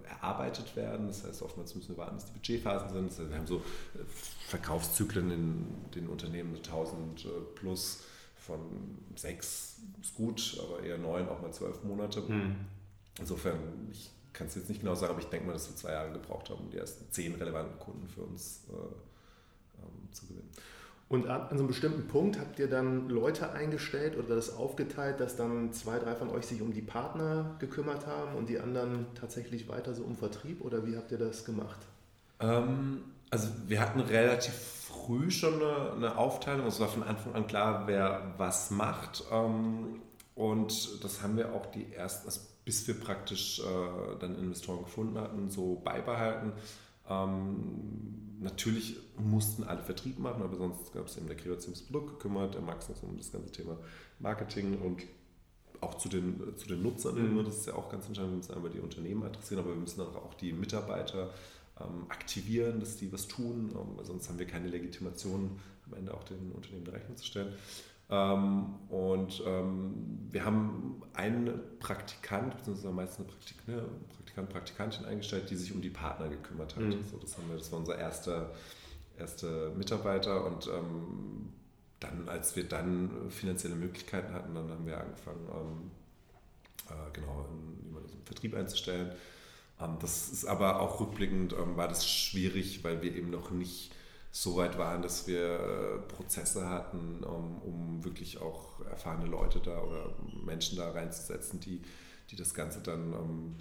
[0.10, 1.08] erarbeitet werden.
[1.08, 3.10] Das heißt, oftmals müssen wir warten, bis die Budgetphasen sind.
[3.10, 4.04] Das heißt, wir haben so äh,
[4.48, 8.04] Verkaufszyklen in den Unternehmen 1000 äh, plus
[8.48, 12.22] von sechs ist gut, aber eher neun, auch mal zwölf Monate.
[12.22, 12.56] Mhm.
[13.20, 13.60] Insofern,
[13.92, 16.12] ich kann es jetzt nicht genau sagen, aber ich denke mal, dass wir zwei Jahre
[16.12, 20.50] gebraucht haben, um die ersten zehn relevanten Kunden für uns äh, ähm, zu gewinnen.
[21.10, 25.38] Und an, so einem bestimmten Punkt habt ihr dann Leute eingestellt oder das aufgeteilt, dass
[25.38, 29.70] dann zwei, drei von euch sich um die Partner gekümmert haben und die anderen tatsächlich
[29.70, 31.80] weiter so um Vertrieb oder wie habt ihr das gemacht?
[32.40, 34.54] Ähm, also wir hatten relativ
[35.08, 36.68] früh schon eine, eine, Aufteilung.
[36.68, 39.24] Es war von Anfang an klar, wer was macht.
[39.32, 40.02] Ähm,
[40.36, 43.64] und das haben wir auch die ersten, also bis wir praktisch äh,
[44.20, 46.52] dann Investoren gefunden hatten, so beibehalten.
[47.10, 52.20] Ähm, natürlich mussten alle Vertrieb machen, aber sonst gab es eben der Kreativ ums Produkt
[52.20, 53.78] gekümmert, der Max ist um das ganze Thema
[54.20, 55.04] Marketing und
[55.80, 57.46] auch zu den, zu den Nutzern mhm.
[57.46, 60.02] das ist ja auch ganz entscheidend, wir müssen einmal die Unternehmen adressieren, aber wir müssen
[60.02, 61.30] auch die Mitarbeiter ähm,
[62.10, 66.52] aktivieren, dass die was tun, ähm, sonst haben wir keine Legitimation, am Ende auch den
[66.52, 67.54] Unternehmen eine Rechnung zu stellen.
[68.10, 73.86] Ähm, und ähm, wir haben einen Praktikant, beziehungsweise meistens eine Praktik, ne,
[74.16, 76.84] Praktikant, Praktikantin eingestellt, die sich um die Partner gekümmert hat.
[76.84, 77.04] Mhm.
[77.04, 78.54] So, das, haben wir, das war unser erster,
[79.18, 81.50] erster Mitarbeiter und ähm,
[82.00, 85.92] dann, als wir dann finanzielle Möglichkeiten hatten, dann haben wir angefangen, ähm,
[86.90, 87.46] äh, genau,
[87.84, 89.12] jemanden im Vertrieb einzustellen.
[89.80, 93.92] Ähm, das ist aber auch rückblickend, ähm, war das schwierig, weil wir eben noch nicht
[94.32, 99.82] so weit waren, dass wir äh, Prozesse hatten, um, um, wirklich auch erfahrene Leute da
[99.82, 100.14] oder
[100.46, 101.82] Menschen da reinzusetzen, die,
[102.30, 103.56] die das Ganze dann ähm,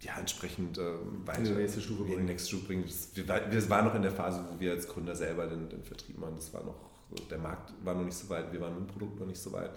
[0.00, 0.82] ja, entsprechend äh,
[1.24, 2.26] weiter in die nächste Stufe bringen.
[2.26, 2.84] nächste Stufe bringen.
[3.14, 6.34] Wir, waren noch in der Phase, wo wir als Gründer selber den, den Vertrieb machen.
[6.36, 6.90] Das war noch,
[7.30, 9.52] der Markt war noch nicht so weit, wir waren mit dem Produkt noch nicht so
[9.52, 9.70] weit.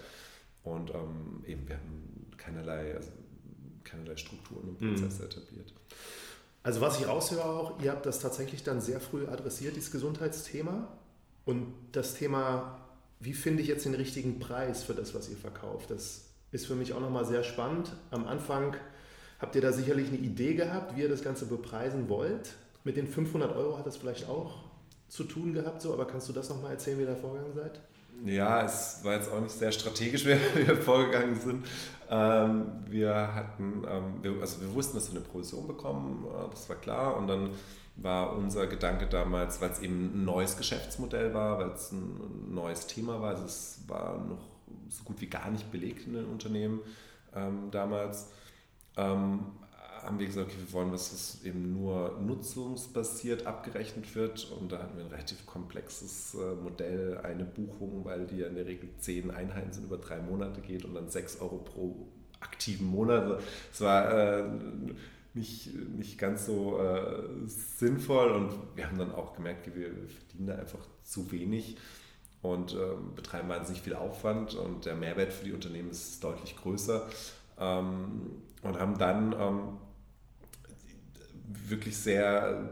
[0.62, 3.10] Und ähm, eben, wir hatten keinerlei, also
[3.84, 5.28] keinerlei Strukturen und Prozesse mhm.
[5.28, 5.72] etabliert.
[6.62, 10.88] Also was ich raushöre auch, ihr habt das tatsächlich dann sehr früh adressiert, dieses Gesundheitsthema.
[11.44, 12.80] Und das Thema,
[13.18, 16.76] wie finde ich jetzt den richtigen Preis für das, was ihr verkauft, das ist für
[16.76, 17.92] mich auch nochmal sehr spannend.
[18.10, 18.76] Am Anfang
[19.40, 22.54] habt ihr da sicherlich eine Idee gehabt, wie ihr das Ganze bepreisen wollt.
[22.84, 24.71] Mit den 500 Euro hat das vielleicht auch
[25.12, 27.80] zu tun gehabt, so, aber kannst du das nochmal erzählen, wie ihr da vorgegangen seid?
[28.24, 31.66] Ja, es war jetzt auch nicht sehr strategisch, wie wir vorgegangen sind.
[32.08, 36.66] Ähm, wir hatten, ähm, wir, also wir wussten, dass wir eine Provision bekommen, äh, das
[36.70, 37.18] war klar.
[37.18, 37.50] Und dann
[37.96, 42.86] war unser Gedanke damals, weil es eben ein neues Geschäftsmodell war, weil es ein neues
[42.86, 44.48] Thema war, also es war noch
[44.88, 46.80] so gut wie gar nicht belegt in den Unternehmen
[47.36, 48.30] ähm, damals,
[48.96, 49.40] ähm,
[50.02, 54.50] haben wir gesagt, okay, wir wollen, dass es eben nur nutzungsbasiert abgerechnet wird.
[54.50, 58.56] Und da hatten wir ein relativ komplexes äh, Modell, eine Buchung, weil die ja in
[58.56, 62.08] der Regel zehn Einheiten sind, über drei Monate geht und dann sechs Euro pro
[62.40, 63.40] aktiven Monat.
[63.72, 64.44] Es war äh,
[65.34, 70.56] nicht, nicht ganz so äh, sinnvoll und wir haben dann auch gemerkt, wir verdienen da
[70.56, 71.76] einfach zu wenig
[72.42, 77.06] und ähm, betreiben wahnsinnig viel Aufwand und der Mehrwert für die Unternehmen ist deutlich größer.
[77.58, 79.78] Ähm, und haben dann ähm,
[81.44, 82.70] wirklich sehr,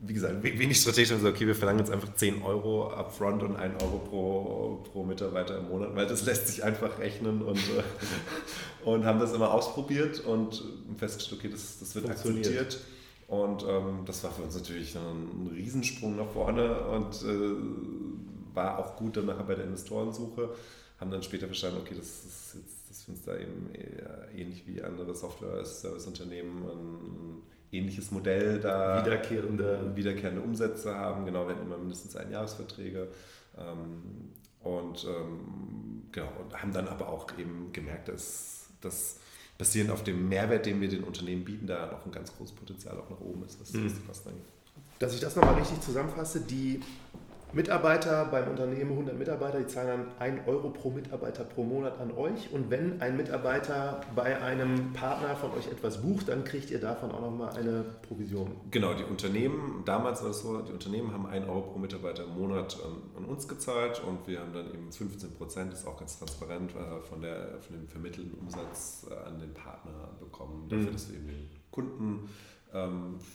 [0.00, 1.12] wie gesagt, wenig strategisch.
[1.12, 5.58] Also, okay, wir verlangen jetzt einfach 10 Euro upfront und 1 Euro pro, pro Mitarbeiter
[5.58, 10.20] im Monat, weil das lässt sich einfach rechnen und, äh, und haben das immer ausprobiert
[10.20, 10.62] und
[10.96, 12.80] festgestellt, okay, das, das wird akzeptiert.
[13.28, 18.78] Und ähm, das war für uns natürlich ein, ein Riesensprung nach vorne und äh, war
[18.78, 20.50] auch gut dann nachher bei der Investorensuche.
[21.00, 23.70] Haben dann später verstanden, okay, das ist jetzt dass wir uns da eben
[24.36, 31.24] ähnlich wie andere Software-Service-Unternehmen ein ähnliches Modell da wiederkehrende, wiederkehrende Umsätze haben.
[31.24, 33.08] Genau, wir hatten immer mindestens ein Jahresverträge.
[33.56, 39.16] Ähm, und ähm, genau, und haben dann aber auch eben gemerkt, dass das
[39.56, 42.98] basierend auf dem Mehrwert, den wir den Unternehmen bieten, da noch ein ganz großes Potenzial
[42.98, 43.86] auch nach oben ist, was, mhm.
[43.86, 44.44] was die Kosten angeht.
[44.98, 46.80] Dass ich das nochmal richtig zusammenfasse, die
[47.54, 52.10] Mitarbeiter beim Unternehmen, 100 Mitarbeiter, die zahlen dann 1 Euro pro Mitarbeiter pro Monat an
[52.12, 52.50] euch.
[52.52, 57.10] Und wenn ein Mitarbeiter bei einem Partner von euch etwas bucht, dann kriegt ihr davon
[57.10, 58.52] auch nochmal eine Provision.
[58.70, 62.40] Genau, die Unternehmen, damals war es so, die Unternehmen haben 1 Euro pro Mitarbeiter im
[62.40, 65.98] Monat an, an uns gezahlt und wir haben dann eben 15 Prozent, das ist auch
[65.98, 70.86] ganz transparent, äh, von, der, von dem vermittelten Umsatz äh, an den Partner bekommen, dafür,
[70.86, 70.92] mhm.
[70.92, 72.28] dass wir eben den Kunden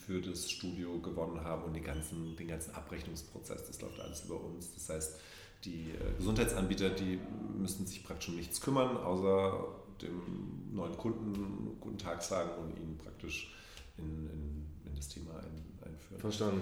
[0.06, 4.44] für das Studio gewonnen haben und den ganzen, den ganzen Abrechnungsprozess, das läuft alles über
[4.44, 4.74] uns.
[4.74, 5.20] Das heißt,
[5.64, 7.20] die äh, Gesundheitsanbieter, die
[7.58, 9.66] müssen sich praktisch um nichts kümmern, außer
[10.02, 13.54] dem neuen Kunden guten Tag sagen und ihn praktisch
[13.98, 16.20] in, in, in das Thema ein, einführen.
[16.20, 16.62] Verstanden.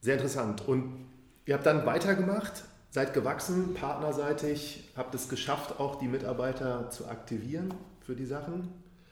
[0.00, 0.66] Sehr interessant.
[0.66, 1.06] Und
[1.44, 7.74] ihr habt dann weitergemacht, seid gewachsen, partnerseitig, habt es geschafft, auch die Mitarbeiter zu aktivieren
[8.00, 8.68] für die Sachen.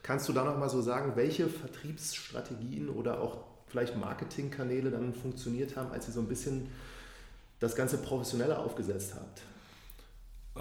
[0.07, 5.77] Kannst du da noch mal so sagen, welche Vertriebsstrategien oder auch vielleicht Marketingkanäle dann funktioniert
[5.77, 6.69] haben, als ihr so ein bisschen
[7.59, 9.43] das Ganze professioneller aufgesetzt habt?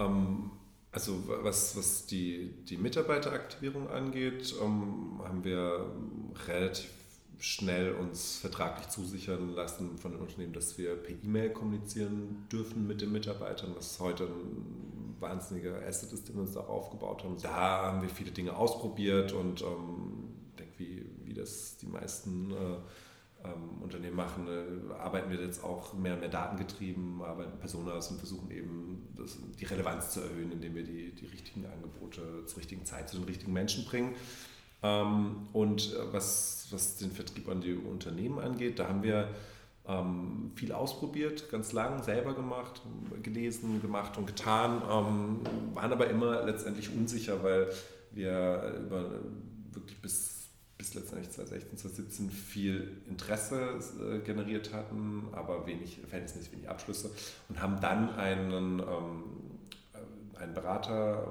[0.00, 0.50] Ähm,
[0.90, 5.92] also was, was die, die Mitarbeiteraktivierung angeht, ähm, haben wir
[6.48, 6.90] relativ
[7.38, 13.00] schnell uns vertraglich zusichern lassen von den Unternehmen, dass wir per E-Mail kommunizieren dürfen mit
[13.00, 14.75] den Mitarbeitern, was heute ein
[15.20, 17.36] wahnsinniger Asset ist, den wir uns da aufgebaut haben.
[17.42, 22.76] Da haben wir viele Dinge ausprobiert und ähm, denke, wie, wie das die meisten äh,
[23.44, 28.18] ähm, Unternehmen machen, äh, arbeiten wir jetzt auch mehr und mehr datengetrieben, arbeiten Personas und
[28.18, 32.84] versuchen eben das, die Relevanz zu erhöhen, indem wir die, die richtigen Angebote zur richtigen
[32.84, 34.14] Zeit zu den richtigen Menschen bringen.
[34.82, 39.28] Ähm, und äh, was, was den Vertrieb an die Unternehmen angeht, da haben wir
[39.88, 42.82] ähm, viel ausprobiert, ganz lang selber gemacht,
[43.22, 45.40] gelesen, gemacht und getan, ähm,
[45.74, 47.68] waren aber immer letztendlich unsicher, weil
[48.10, 49.10] wir über
[49.72, 56.68] wirklich bis, bis letztendlich 2016, 2017 viel Interesse äh, generiert hatten, aber wenig, verhältnismäßig wenig
[56.68, 57.10] Abschlüsse
[57.48, 59.24] und haben dann einen, ähm,
[60.38, 61.26] einen Berater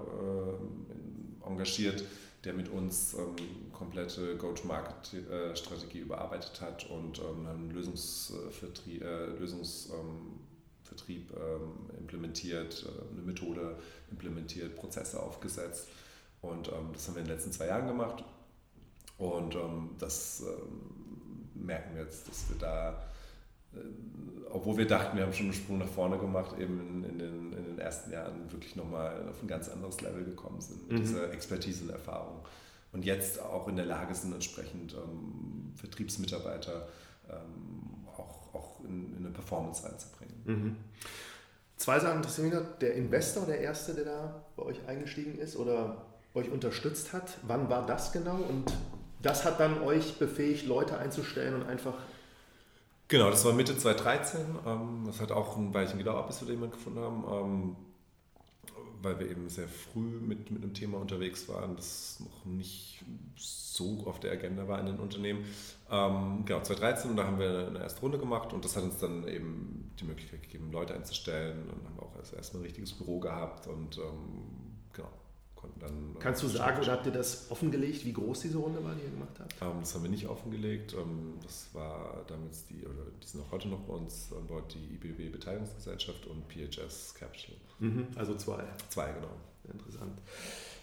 [1.44, 2.04] äh, engagiert,
[2.46, 3.36] der mit uns ähm,
[3.74, 13.78] komplette Go-to-Market-Strategie überarbeitet hat und ähm, einen Lösungsvertrieb, äh, Lösungsvertrieb ähm, implementiert, äh, eine Methode
[14.12, 15.90] implementiert, Prozesse aufgesetzt.
[16.42, 18.24] Und ähm, das haben wir in den letzten zwei Jahren gemacht.
[19.18, 23.02] Und ähm, das ähm, merken wir jetzt, dass wir da
[24.52, 27.54] obwohl wir dachten, wir haben schon einen Sprung nach vorne gemacht, eben in, in, den,
[27.54, 30.98] in den, ersten Jahren wirklich nochmal auf ein ganz anderes Level gekommen sind, mhm.
[30.98, 32.40] diese Expertise und Erfahrung.
[32.94, 36.88] Und jetzt auch in der Lage sind, entsprechend ähm, Vertriebsmitarbeiter
[37.30, 40.36] ähm, auch, auch in, in, eine Performance reinzubringen.
[40.46, 40.76] Mhm.
[41.76, 42.78] Zwei Sachen interessieren mich noch.
[42.80, 47.70] Der Investor, der Erste, der da bei euch eingestiegen ist oder euch unterstützt hat, wann
[47.70, 48.38] war das genau?
[48.38, 48.74] Und
[49.22, 51.96] das hat dann euch befähigt, Leute einzustellen und einfach
[53.08, 54.42] Genau, das war Mitte 2013.
[54.66, 57.76] Ähm, das hat auch ein Weilchen gedauert, bis wir jemanden gefunden haben, ähm,
[59.02, 63.04] weil wir eben sehr früh mit, mit einem Thema unterwegs waren, das noch nicht
[63.36, 65.46] so auf der Agenda war in den Unternehmen.
[65.92, 68.98] Ähm, genau, 2013 und da haben wir eine erste Runde gemacht und das hat uns
[68.98, 73.68] dann eben die Möglichkeit gegeben, Leute einzustellen und haben auch erst ein richtiges Büro gehabt
[73.68, 74.00] und
[74.94, 75.12] genau,
[75.66, 76.16] konnten dann.
[76.16, 79.04] Äh, Kannst du sagen, oder habt ihr das offengelegt, wie groß diese Runde war, die
[79.04, 79.54] ihr gemacht habt?
[79.62, 80.94] Ähm, das haben wir nicht offengelegt.
[80.94, 84.74] Ähm, das war damals die, oder die sind auch heute noch bei uns an Bord,
[84.74, 87.56] die IBW Beteiligungsgesellschaft und PHS Capital.
[87.80, 88.64] Mhm, also zwei.
[88.90, 89.32] Zwei, genau.
[89.72, 90.20] Interessant.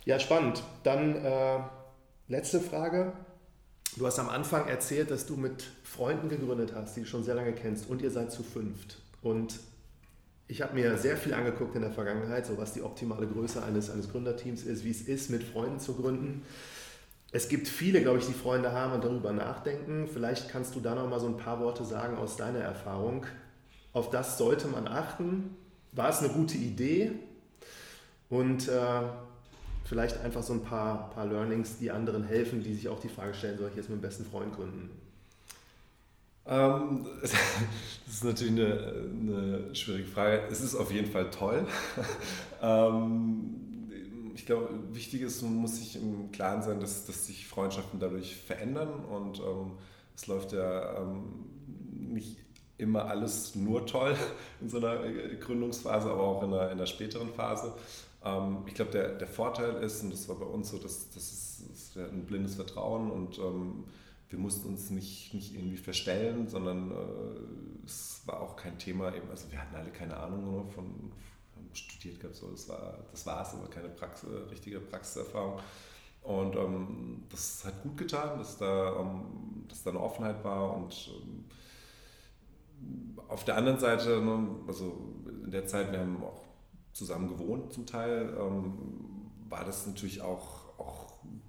[0.04, 0.62] Ja, spannend.
[0.82, 1.60] Dann äh,
[2.28, 3.12] letzte Frage.
[3.96, 7.34] Du hast am Anfang erzählt, dass du mit Freunden gegründet hast, die du schon sehr
[7.34, 8.98] lange kennst und ihr seid zu fünft.
[9.20, 9.60] Und
[10.52, 13.88] ich habe mir sehr viel angeguckt in der Vergangenheit, so was die optimale Größe eines,
[13.88, 16.42] eines Gründerteams ist, wie es ist, mit Freunden zu gründen.
[17.30, 20.06] Es gibt viele, glaube ich, die Freunde haben und darüber nachdenken.
[20.12, 23.24] Vielleicht kannst du da noch mal so ein paar Worte sagen aus deiner Erfahrung.
[23.94, 25.56] Auf das sollte man achten.
[25.92, 27.12] War es eine gute Idee?
[28.28, 29.00] Und äh,
[29.84, 33.32] vielleicht einfach so ein paar, paar Learnings, die anderen helfen, die sich auch die Frage
[33.32, 34.90] stellen, soll ich jetzt mit dem besten Freund gründen?
[36.46, 37.32] Ähm, das
[38.06, 40.42] ist natürlich eine, eine, schwierige Frage.
[40.50, 41.66] Es ist auf jeden Fall toll.
[42.62, 43.62] ähm,
[44.34, 48.36] ich glaube, wichtig ist, man muss sich im Klaren sein, dass, dass sich Freundschaften dadurch
[48.36, 49.72] verändern und ähm,
[50.16, 51.44] es läuft ja ähm,
[51.92, 52.38] nicht
[52.78, 54.16] immer alles nur toll
[54.60, 54.98] in so einer
[55.40, 57.74] Gründungsphase, aber auch in einer, in einer späteren Phase.
[58.24, 61.32] Ähm, ich glaube, der, der Vorteil ist, und das war bei uns so, dass, dass
[61.32, 63.84] es, es ein blindes Vertrauen und ähm,
[64.32, 69.28] wir mussten uns nicht, nicht irgendwie verstellen, sondern äh, es war auch kein Thema, eben,
[69.30, 71.12] also wir hatten alle keine Ahnung von,
[71.52, 75.60] von studiert gehabt, so, das war das war's, aber keine Praxis, richtige Praxiserfahrung.
[76.22, 81.10] Und ähm, das hat gut getan, dass da, ähm, dass da eine Offenheit war und
[81.14, 81.44] ähm,
[83.28, 84.96] auf der anderen Seite, ne, also
[85.44, 86.42] in der Zeit, wir haben auch
[86.92, 88.72] zusammen gewohnt zum Teil, ähm,
[89.48, 90.61] war das natürlich auch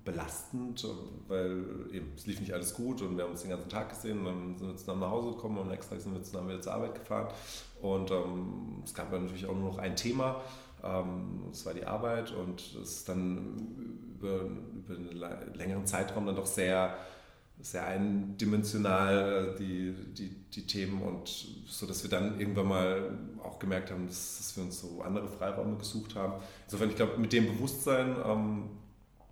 [0.06, 0.86] belastend,
[1.28, 4.20] weil eben es lief nicht alles gut und wir haben uns den ganzen Tag gesehen
[4.20, 6.50] und dann sind wir zusammen nach Hause gekommen und am nächsten Tag sind wir zusammen
[6.50, 7.34] wieder zur Arbeit gefahren
[7.82, 10.42] und ähm, es gab dann natürlich auch nur noch ein Thema,
[10.84, 16.36] ähm, das war die Arbeit und es ist dann über, über einen längeren Zeitraum dann
[16.36, 16.98] doch sehr
[17.62, 21.30] sehr eindimensional die, die, die Themen und
[21.66, 25.30] so, dass wir dann irgendwann mal auch gemerkt haben, dass, dass wir uns so andere
[25.30, 26.42] Freiräume gesucht haben.
[26.66, 28.70] Insofern, ich glaube, mit dem Bewusstsein ähm,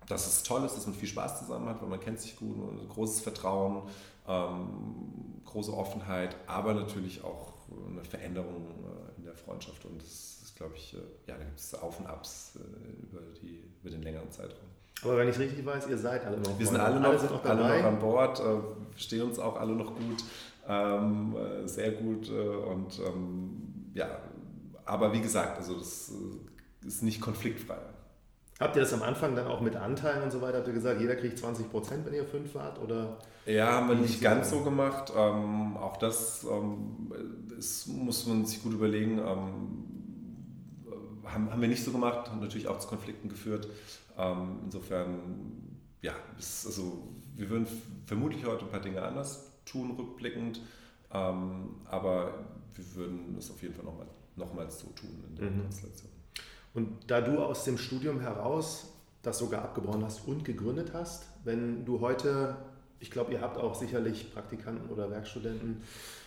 [0.08, 2.56] dass es toll ist, dass man viel Spaß zusammen hat, weil man kennt sich gut,
[2.88, 3.82] großes Vertrauen,
[4.26, 7.52] ähm, große Offenheit, aber natürlich auch
[7.90, 11.58] eine Veränderung äh, in der Freundschaft und das ist, glaube ich, äh, ja, da gibt
[11.58, 14.68] es Auf und Abs äh, über, die, über den längeren Zeitraum.
[15.02, 17.44] Aber wenn ich richtig weiß, ihr seid alle noch Wir sind alle noch, alle, noch
[17.44, 20.24] alle noch an Bord, äh, verstehen uns auch alle noch gut,
[20.68, 24.06] ähm, äh, sehr gut äh, und ähm, ja,
[24.84, 26.12] aber wie gesagt, also das
[26.84, 27.78] ist nicht konfliktfrei.
[28.62, 30.58] Habt ihr das am Anfang dann auch mit Anteilen und so weiter?
[30.58, 32.80] Habt ihr gesagt, jeder kriegt 20 Prozent, wenn ihr fünf wart?
[32.80, 35.12] Oder ja, haben wir nicht ganz so gemacht.
[35.16, 37.12] Ähm, auch das ähm,
[37.58, 39.18] ist, muss man sich gut überlegen.
[39.18, 39.92] Ähm,
[41.24, 43.68] haben, haben wir nicht so gemacht, haben natürlich auch zu Konflikten geführt.
[44.16, 47.66] Ähm, insofern, ja, ist, also wir würden
[48.06, 50.60] vermutlich heute ein paar Dinge anders tun, rückblickend.
[51.12, 52.34] Ähm, aber
[52.74, 55.62] wir würden es auf jeden Fall nochmal, nochmals so tun in der mhm.
[55.62, 56.10] Konstellation.
[56.74, 61.26] Und da du aus dem Studium heraus das sogar abgebrochen hast und gegründet hast.
[61.44, 62.56] Wenn du heute,
[62.98, 65.82] ich glaube, ihr habt auch sicherlich Praktikanten oder Werkstudenten,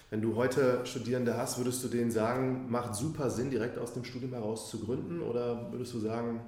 [0.10, 4.06] wenn du heute Studierende hast, würdest du denen sagen, macht super Sinn, direkt aus dem
[4.06, 5.22] Studium heraus zu gründen?
[5.22, 6.42] Oder würdest du sagen,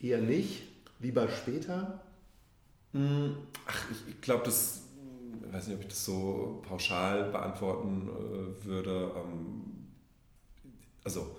[0.00, 0.64] eher nicht,
[0.98, 2.00] lieber später?
[2.92, 4.82] Hm, ach, ich, glaube, das,
[5.46, 9.12] ich weiß nicht, ob ich das so pauschal beantworten äh, würde.
[9.16, 9.86] Ähm,
[11.04, 11.36] also,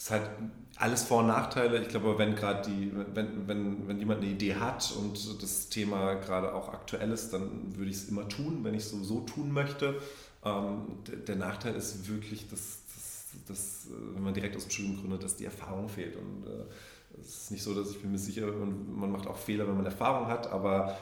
[0.00, 0.30] es hat
[0.76, 1.82] alles Vor- und Nachteile.
[1.82, 6.14] Ich glaube, wenn gerade die, wenn, wenn, wenn jemand eine Idee hat und das Thema
[6.14, 9.52] gerade auch aktuell ist, dann würde ich es immer tun, wenn ich es sowieso tun
[9.52, 10.00] möchte.
[10.42, 15.00] Ähm, der, der, Nachteil ist wirklich, dass, dass, dass, wenn man direkt aus dem Studium
[15.00, 16.16] gründet, dass die Erfahrung fehlt.
[16.16, 19.36] Und äh, es ist nicht so, dass ich bin mir sicher, und man macht auch
[19.36, 20.96] Fehler, wenn man Erfahrung hat, aber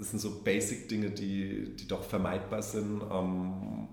[0.00, 3.02] es sind so Basic-Dinge, die, die doch vermeidbar sind.
[3.10, 3.88] Ähm,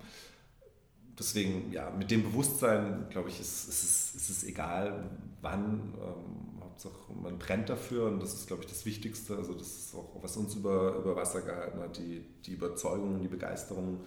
[1.22, 5.08] deswegen, ja, mit dem Bewusstsein, glaube ich, ist, ist, es, ist es egal,
[5.40, 5.94] wann.
[6.00, 9.36] Ähm, Hauptsache, man brennt dafür und das ist, glaube ich, das Wichtigste.
[9.36, 13.22] Also, das ist auch, was uns über, über Wasser gehalten hat, die, die Überzeugung und
[13.22, 14.00] die Begeisterung,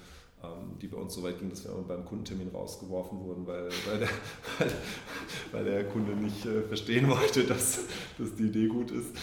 [0.44, 4.00] ähm, die bei uns so weit ging, dass wir beim Kundentermin rausgeworfen wurden, weil, weil,
[4.00, 4.10] der,
[4.60, 4.72] weil,
[5.52, 7.80] weil der Kunde nicht äh, verstehen wollte, dass,
[8.18, 9.16] dass die Idee gut ist.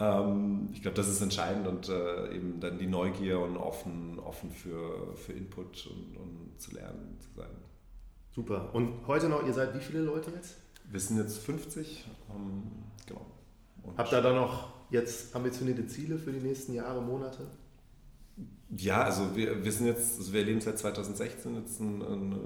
[0.00, 4.50] Ähm, ich glaube, das ist entscheidend und äh, eben dann die Neugier und offen, offen
[4.50, 7.50] für, für Input und, und zu lernen zu sein.
[8.34, 8.70] Super.
[8.72, 10.56] Und heute noch, ihr seid wie viele Leute jetzt?
[10.90, 12.06] Wir sind jetzt 50.
[12.34, 12.62] Ähm,
[13.06, 13.26] genau.
[13.82, 17.46] Und Habt ihr da noch jetzt ambitionierte Ziele für die nächsten Jahre, Monate?
[18.76, 22.36] Ja, also wir, wir sind jetzt, also wir erleben seit 2016 jetzt eine, eine,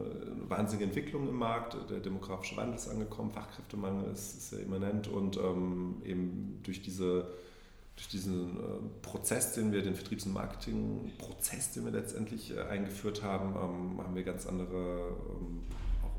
[0.49, 1.77] wahnsinnige Entwicklung im Markt.
[1.91, 7.29] Der demografische Wandel ist angekommen, Fachkräftemangel ist, ist ja immanent und ähm, eben durch diese
[7.97, 8.63] durch diesen äh,
[9.03, 14.15] Prozess, den wir, den Vertriebs- und Marketingprozess, den wir letztendlich äh, eingeführt haben, ähm, haben
[14.15, 15.63] wir ganz andere ähm,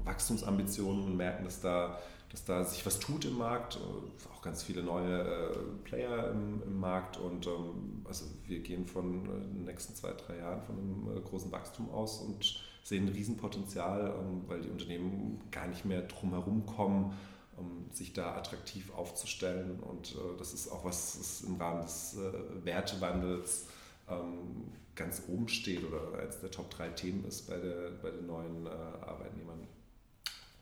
[0.06, 2.00] Wachstumsambitionen und merken, dass da,
[2.32, 5.52] dass da sich was tut im Markt, äh, auch ganz viele neue
[5.84, 10.62] Player im, im, Markt und ähm, also wir gehen von den nächsten zwei, drei Jahren
[10.62, 14.14] von einem großen Wachstum aus und sehen ein Riesenpotenzial,
[14.48, 17.14] weil die Unternehmen gar nicht mehr drumherum kommen,
[17.58, 19.80] um sich da attraktiv aufzustellen.
[19.80, 23.68] Und äh, das ist auch was, was im Rahmen des äh, Wertewandels
[24.10, 28.28] ähm, ganz oben steht oder als der Top 3 Themen ist bei, der, bei den
[28.28, 29.68] neuen äh, Arbeitnehmern.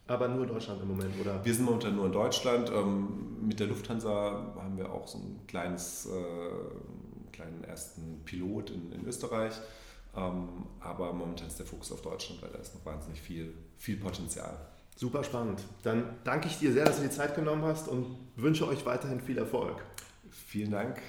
[0.07, 1.43] Aber nur in Deutschland im Moment, oder?
[1.45, 2.69] Wir sind momentan nur in Deutschland.
[2.69, 8.91] Ähm, mit der Lufthansa haben wir auch so ein kleines, äh, kleinen ersten Pilot in,
[8.91, 9.53] in Österreich.
[10.15, 13.97] Ähm, aber momentan ist der Fokus auf Deutschland, weil da ist noch wahnsinnig viel, viel
[13.97, 14.57] Potenzial.
[14.95, 15.61] Super spannend.
[15.83, 19.19] Dann danke ich dir sehr, dass du dir Zeit genommen hast und wünsche euch weiterhin
[19.21, 19.83] viel Erfolg.
[20.29, 21.01] Vielen Dank.